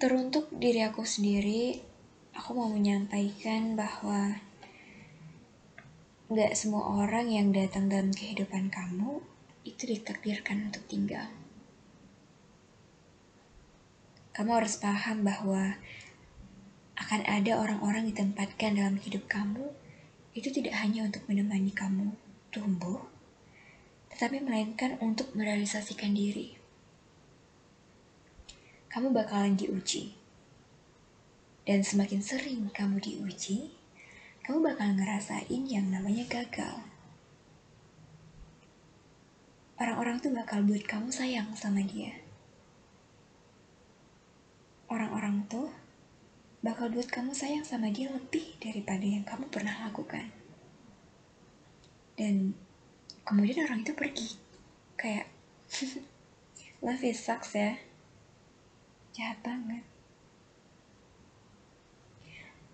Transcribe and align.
Teruntuk 0.00 0.48
diri 0.56 0.80
aku 0.80 1.04
sendiri, 1.04 1.76
aku 2.32 2.56
mau 2.56 2.72
menyampaikan 2.72 3.76
bahwa 3.76 4.32
gak 6.32 6.56
semua 6.56 7.04
orang 7.04 7.28
yang 7.28 7.52
datang 7.52 7.92
dalam 7.92 8.08
kehidupan 8.08 8.72
kamu 8.72 9.20
itu 9.68 9.84
ditakdirkan 9.84 10.72
untuk 10.72 10.88
tinggal. 10.88 11.28
Kamu 14.32 14.56
harus 14.56 14.80
paham 14.80 15.20
bahwa 15.20 15.76
akan 16.96 17.20
ada 17.28 17.60
orang-orang 17.60 18.08
ditempatkan 18.08 18.80
dalam 18.80 18.96
hidup 18.96 19.28
kamu 19.28 19.68
itu 20.32 20.48
tidak 20.48 20.80
hanya 20.80 21.04
untuk 21.04 21.28
menemani 21.28 21.76
kamu 21.76 22.16
tumbuh, 22.48 23.04
tetapi 24.16 24.40
melainkan 24.40 24.96
untuk 25.04 25.36
merealisasikan 25.36 26.16
diri 26.16 26.59
kamu 28.90 29.14
bakalan 29.14 29.54
diuji. 29.54 30.18
Dan 31.62 31.86
semakin 31.86 32.18
sering 32.18 32.74
kamu 32.74 32.98
diuji, 32.98 33.70
kamu 34.42 34.66
bakal 34.66 34.98
ngerasain 34.98 35.62
yang 35.62 35.86
namanya 35.94 36.26
gagal. 36.26 36.82
Orang-orang 39.78 40.18
tuh 40.18 40.34
bakal 40.34 40.66
buat 40.66 40.82
kamu 40.82 41.14
sayang 41.14 41.54
sama 41.54 41.86
dia. 41.86 42.18
Orang-orang 44.90 45.46
tuh 45.46 45.70
bakal 46.60 46.90
buat 46.90 47.06
kamu 47.06 47.30
sayang 47.30 47.62
sama 47.62 47.94
dia 47.94 48.10
lebih 48.10 48.58
daripada 48.58 49.06
yang 49.06 49.22
kamu 49.22 49.46
pernah 49.54 49.86
lakukan. 49.86 50.34
Dan 52.18 52.58
kemudian 53.22 53.70
orang 53.70 53.86
itu 53.86 53.94
pergi. 53.94 54.34
Kayak, 54.98 55.30
love 56.84 57.06
is 57.06 57.22
sucks 57.22 57.54
ya 57.54 57.78
jahat 59.20 59.36
banget. 59.44 59.84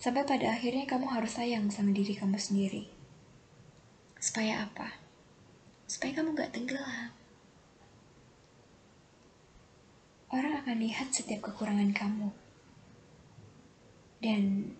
Sampai 0.00 0.24
pada 0.24 0.56
akhirnya 0.56 0.88
kamu 0.88 1.12
harus 1.12 1.36
sayang 1.36 1.68
sama 1.68 1.92
diri 1.92 2.16
kamu 2.16 2.40
sendiri. 2.40 2.88
Supaya 4.16 4.64
apa? 4.64 4.96
Supaya 5.84 6.16
kamu 6.16 6.32
gak 6.32 6.56
tenggelam. 6.56 7.12
Orang 10.32 10.56
akan 10.64 10.80
lihat 10.80 11.12
setiap 11.12 11.52
kekurangan 11.52 11.92
kamu. 11.92 12.32
Dan 14.24 14.72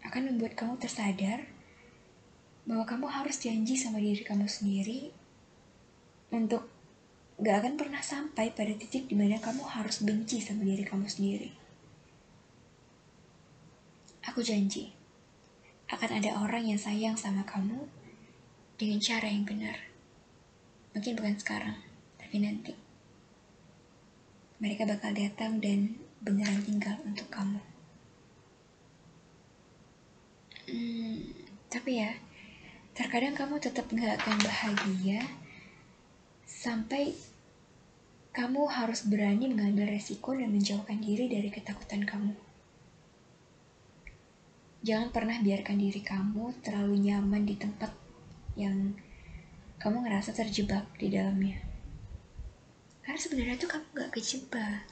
akan 0.00 0.32
membuat 0.32 0.56
kamu 0.56 0.80
tersadar 0.80 1.44
bahwa 2.64 2.88
kamu 2.88 3.06
harus 3.12 3.36
janji 3.44 3.76
sama 3.76 4.00
diri 4.00 4.24
kamu 4.24 4.48
sendiri 4.48 5.12
untuk 6.32 6.64
gak 7.42 7.58
akan 7.58 7.74
pernah 7.74 7.98
sampai 7.98 8.54
pada 8.54 8.70
titik 8.78 9.10
di 9.10 9.18
mana 9.18 9.34
kamu 9.42 9.66
harus 9.66 10.06
benci 10.06 10.38
sama 10.38 10.62
diri 10.62 10.86
kamu 10.86 11.10
sendiri. 11.10 11.50
Aku 14.30 14.38
janji, 14.46 14.94
akan 15.90 16.22
ada 16.22 16.38
orang 16.38 16.70
yang 16.70 16.78
sayang 16.78 17.18
sama 17.18 17.42
kamu 17.42 17.90
dengan 18.78 19.02
cara 19.02 19.26
yang 19.26 19.42
benar. 19.42 19.74
Mungkin 20.94 21.18
bukan 21.18 21.34
sekarang, 21.42 21.82
tapi 22.14 22.38
nanti. 22.38 22.78
Mereka 24.62 24.86
bakal 24.86 25.10
datang 25.10 25.58
dan 25.58 25.98
beneran 26.22 26.62
tinggal 26.62 26.94
untuk 27.02 27.26
kamu. 27.26 27.58
Hmm, 30.70 31.34
tapi 31.66 31.98
ya, 31.98 32.14
terkadang 32.94 33.34
kamu 33.34 33.58
tetap 33.58 33.90
gak 33.90 34.22
akan 34.22 34.38
bahagia 34.46 35.26
sampai 36.46 37.31
kamu 38.32 38.64
harus 38.64 39.04
berani 39.04 39.52
mengambil 39.52 39.92
resiko 39.92 40.32
dan 40.32 40.48
menjauhkan 40.48 40.96
diri 41.04 41.28
dari 41.28 41.52
ketakutan 41.52 42.08
kamu. 42.08 42.32
Jangan 44.80 45.12
pernah 45.12 45.36
biarkan 45.44 45.76
diri 45.76 46.00
kamu 46.00 46.64
terlalu 46.64 47.12
nyaman 47.12 47.44
di 47.44 47.60
tempat 47.60 47.92
yang 48.56 48.96
kamu 49.76 50.08
ngerasa 50.08 50.32
terjebak 50.32 50.88
di 50.96 51.12
dalamnya. 51.12 51.60
Karena 53.04 53.20
sebenarnya 53.20 53.60
tuh 53.60 53.68
kamu 53.68 53.84
gak 54.00 54.10
kejebak. 54.16 54.88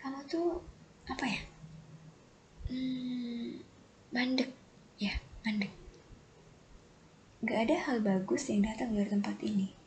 Kamu 0.00 0.24
tuh 0.24 0.64
apa 1.12 1.24
ya? 1.28 1.40
Hmm, 2.72 3.60
mandek, 4.16 4.48
ya 4.96 5.12
mandek. 5.44 5.70
Gak 7.44 7.68
ada 7.68 7.76
hal 7.84 8.00
bagus 8.00 8.48
yang 8.48 8.64
datang 8.64 8.96
dari 8.96 9.12
tempat 9.12 9.36
ini 9.44 9.85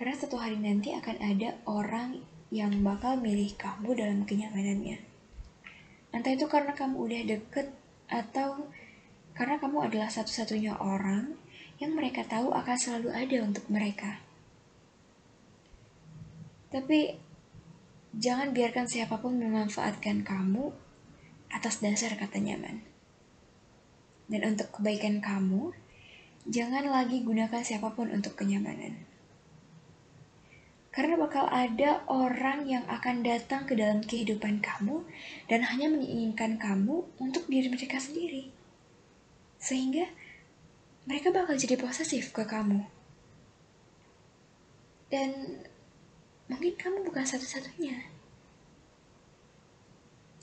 karena 0.00 0.16
satu 0.16 0.40
hari 0.40 0.56
nanti 0.56 0.96
akan 0.96 1.20
ada 1.20 1.60
orang 1.68 2.24
yang 2.48 2.72
bakal 2.80 3.20
milih 3.20 3.52
kamu 3.60 3.92
dalam 3.92 4.24
kenyamanannya. 4.24 4.96
Entah 6.08 6.32
itu 6.32 6.48
karena 6.48 6.72
kamu 6.72 7.04
udah 7.04 7.22
deket 7.28 7.68
atau 8.08 8.64
karena 9.36 9.60
kamu 9.60 9.92
adalah 9.92 10.08
satu-satunya 10.08 10.80
orang 10.80 11.36
yang 11.84 11.92
mereka 11.92 12.24
tahu 12.24 12.48
akan 12.48 12.76
selalu 12.80 13.12
ada 13.12 13.36
untuk 13.44 13.68
mereka. 13.68 14.24
Tapi 16.72 17.20
jangan 18.16 18.56
biarkan 18.56 18.88
siapa 18.88 19.20
pun 19.20 19.36
memanfaatkan 19.36 20.24
kamu 20.24 20.72
atas 21.52 21.84
dasar 21.84 22.16
kata 22.16 22.40
nyaman. 22.40 22.80
Dan 24.32 24.48
untuk 24.48 24.80
kebaikan 24.80 25.20
kamu, 25.20 25.76
jangan 26.48 26.88
lagi 26.88 27.20
gunakan 27.20 27.60
siapa 27.60 27.92
pun 27.92 28.08
untuk 28.08 28.32
kenyamanan. 28.40 29.09
Karena 31.00 31.16
bakal 31.16 31.48
ada 31.48 32.04
orang 32.12 32.68
yang 32.68 32.84
akan 32.84 33.24
datang 33.24 33.64
ke 33.64 33.72
dalam 33.72 34.04
kehidupan 34.04 34.60
kamu 34.60 35.00
dan 35.48 35.64
hanya 35.64 35.88
menginginkan 35.88 36.60
kamu 36.60 37.08
untuk 37.16 37.48
diri 37.48 37.72
mereka 37.72 37.96
sendiri. 37.96 38.52
Sehingga 39.56 40.04
mereka 41.08 41.32
bakal 41.32 41.56
jadi 41.56 41.80
posesif 41.80 42.36
ke 42.36 42.44
kamu. 42.44 42.84
Dan 45.08 45.64
mungkin 46.52 46.76
kamu 46.76 47.08
bukan 47.08 47.24
satu-satunya. 47.24 48.04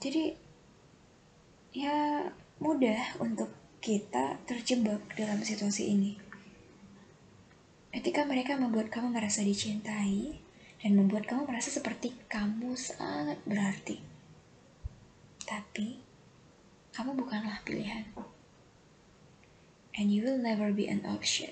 Jadi 0.02 0.34
ya 1.78 2.26
mudah 2.58 3.22
untuk 3.22 3.54
kita 3.78 4.42
terjebak 4.50 5.06
dalam 5.14 5.38
situasi 5.38 5.94
ini. 5.94 6.18
Ketika 7.94 8.26
mereka 8.26 8.58
membuat 8.58 8.90
kamu 8.90 9.14
merasa 9.14 9.46
dicintai 9.46 10.47
dan 10.78 10.92
membuat 10.94 11.26
kamu 11.26 11.50
merasa 11.50 11.74
seperti 11.74 12.14
kamu 12.30 12.78
sangat 12.78 13.42
berarti. 13.46 13.98
Tapi, 15.48 15.98
kamu 16.94 17.18
bukanlah 17.18 17.62
pilihan. 17.66 18.06
And 19.98 20.14
you 20.14 20.22
will 20.22 20.38
never 20.38 20.70
be 20.70 20.86
an 20.86 21.02
option. 21.10 21.50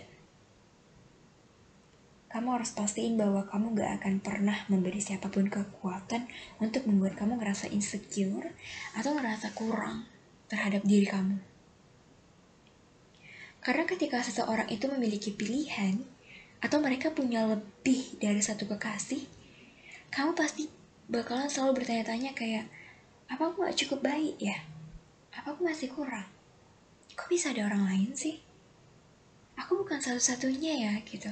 Kamu 2.29 2.59
harus 2.59 2.75
pastiin 2.75 3.15
bahwa 3.15 3.47
kamu 3.47 3.79
gak 3.79 3.91
akan 4.03 4.13
pernah 4.19 4.67
memberi 4.67 4.99
siapa 4.99 5.31
pun 5.31 5.47
kekuatan 5.47 6.27
untuk 6.59 6.83
membuat 6.83 7.15
kamu 7.15 7.39
ngerasa 7.39 7.71
insecure 7.71 8.51
atau 8.91 9.15
ngerasa 9.15 9.55
kurang 9.55 10.03
terhadap 10.51 10.83
diri 10.83 11.07
kamu. 11.07 11.39
Karena 13.63 13.87
ketika 13.89 14.21
seseorang 14.21 14.69
itu 14.69 14.85
memiliki 14.91 15.33
pilihan, 15.33 16.03
atau 16.65 16.81
mereka 16.81 17.13
punya 17.13 17.45
lebih 17.45 18.17
dari 18.17 18.41
satu 18.41 18.65
kekasih, 18.65 19.21
kamu 20.09 20.33
pasti 20.33 20.65
bakalan 21.05 21.45
selalu 21.45 21.85
bertanya-tanya 21.85 22.33
kayak, 22.33 22.65
apa 23.29 23.53
aku 23.53 23.69
gak 23.69 23.77
cukup 23.85 24.01
baik 24.01 24.33
ya? 24.41 24.57
Apa 25.29 25.53
aku 25.53 25.61
masih 25.61 25.93
kurang? 25.93 26.25
Kok 27.13 27.29
bisa 27.29 27.53
ada 27.53 27.69
orang 27.69 27.85
lain 27.85 28.17
sih? 28.17 28.41
Aku 29.61 29.77
bukan 29.77 30.01
satu-satunya 30.01 30.89
ya, 30.89 30.93
gitu. 31.05 31.29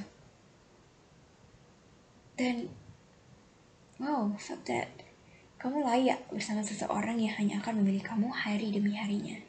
Dan, 2.38 2.70
wow, 3.98 4.30
fuck 4.38 4.62
that. 4.70 4.86
Kamu 5.58 5.82
layak 5.82 6.30
bersama 6.30 6.62
seseorang 6.62 7.18
yang 7.18 7.34
hanya 7.42 7.58
akan 7.58 7.82
memilih 7.82 8.06
kamu 8.06 8.30
hari 8.30 8.70
demi 8.70 8.94
harinya. 8.94 9.42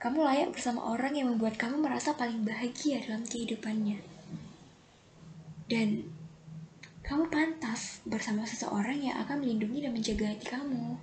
Kamu 0.00 0.24
layak 0.24 0.56
bersama 0.56 0.88
orang 0.88 1.12
yang 1.12 1.28
membuat 1.36 1.60
kamu 1.60 1.84
merasa 1.84 2.16
paling 2.16 2.48
bahagia 2.48 3.04
dalam 3.04 3.28
kehidupannya 3.28 4.13
dan 5.64 6.04
kamu 7.04 7.28
pantas 7.28 8.00
bersama 8.08 8.48
seseorang 8.48 8.96
yang 8.96 9.20
akan 9.20 9.44
melindungi 9.44 9.84
dan 9.84 9.92
menjaga 9.92 10.24
hati 10.32 10.46
kamu. 10.48 10.96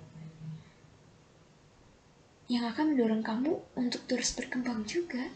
Yang 2.50 2.64
akan 2.74 2.84
mendorong 2.90 3.22
kamu 3.22 3.52
untuk 3.78 4.02
terus 4.10 4.34
berkembang 4.34 4.82
juga. 4.82 5.30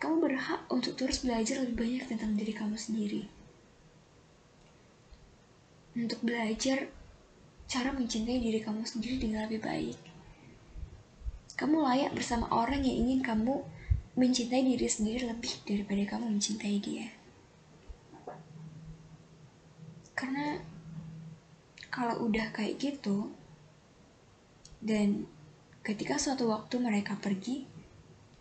Kamu 0.00 0.16
berhak 0.16 0.64
untuk 0.72 0.96
terus 0.96 1.20
belajar 1.20 1.60
lebih 1.60 1.76
banyak 1.76 2.08
tentang 2.08 2.40
diri 2.40 2.56
kamu 2.56 2.72
sendiri. 2.72 3.28
Untuk 5.92 6.24
belajar 6.24 6.88
cara 7.68 7.92
mencintai 7.92 8.40
diri 8.40 8.64
kamu 8.64 8.80
sendiri 8.88 9.20
dengan 9.20 9.44
lebih 9.44 9.60
baik. 9.60 10.00
Kamu 11.60 11.84
layak 11.84 12.16
bersama 12.16 12.48
orang 12.48 12.80
yang 12.80 13.04
ingin 13.04 13.20
kamu 13.20 13.60
mencintai 14.16 14.64
diri 14.64 14.88
sendiri 14.88 15.28
lebih 15.28 15.52
daripada 15.68 16.16
kamu 16.16 16.32
mencintai 16.32 16.80
dia. 16.80 17.19
Karena 20.20 20.60
kalau 21.88 22.28
udah 22.28 22.52
kayak 22.52 22.76
gitu 22.76 23.32
dan 24.84 25.24
ketika 25.80 26.20
suatu 26.20 26.52
waktu 26.52 26.76
mereka 26.76 27.16
pergi 27.16 27.64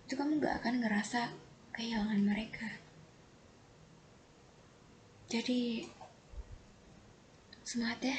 itu 0.03 0.13
kamu 0.19 0.43
gak 0.43 0.59
akan 0.59 0.83
ngerasa 0.83 1.31
kehilangan 1.71 2.19
mereka. 2.19 2.67
Jadi 5.31 5.87
semangat 7.63 7.99
ya. 8.03 8.17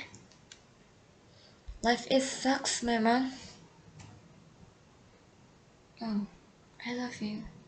Life 1.84 2.08
is 2.08 2.24
sucks 2.24 2.80
memang. 2.80 3.28
Oh 6.00 6.24
I 6.80 6.96
love 6.96 7.20
you 7.20 7.59